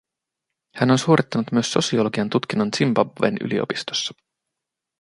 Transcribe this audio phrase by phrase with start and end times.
[0.75, 4.13] Hän on suorittanut myös sosiologian tutkinnon Zimbabwen yliopistossa